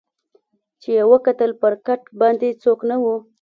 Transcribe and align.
چي 0.81 0.89
یې 0.97 1.03
وکتل 1.11 1.51
پر 1.61 1.73
کټ 1.85 2.01
باندي 2.19 2.49
څوک 2.63 2.79
نه 2.89 2.95
وو 3.01 3.15